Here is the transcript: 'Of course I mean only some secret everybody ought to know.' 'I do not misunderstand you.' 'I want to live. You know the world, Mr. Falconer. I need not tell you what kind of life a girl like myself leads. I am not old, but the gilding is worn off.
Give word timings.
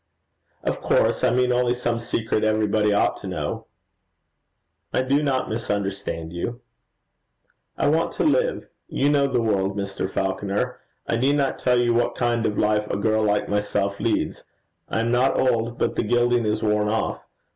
'Of 0.63 0.81
course 0.81 1.23
I 1.23 1.29
mean 1.29 1.51
only 1.51 1.75
some 1.75 1.99
secret 1.99 2.43
everybody 2.43 2.91
ought 2.91 3.17
to 3.17 3.27
know.' 3.27 3.67
'I 4.95 5.03
do 5.03 5.21
not 5.21 5.47
misunderstand 5.47 6.33
you.' 6.33 6.59
'I 7.77 7.87
want 7.89 8.11
to 8.13 8.23
live. 8.23 8.67
You 8.87 9.09
know 9.09 9.27
the 9.27 9.43
world, 9.43 9.77
Mr. 9.77 10.09
Falconer. 10.09 10.79
I 11.05 11.17
need 11.17 11.35
not 11.35 11.59
tell 11.59 11.79
you 11.79 11.93
what 11.93 12.15
kind 12.15 12.47
of 12.47 12.57
life 12.57 12.89
a 12.89 12.97
girl 12.97 13.21
like 13.21 13.47
myself 13.47 13.99
leads. 13.99 14.43
I 14.89 15.01
am 15.01 15.11
not 15.11 15.39
old, 15.39 15.77
but 15.77 15.95
the 15.95 16.01
gilding 16.01 16.47
is 16.47 16.63
worn 16.63 16.87
off. 16.87 17.23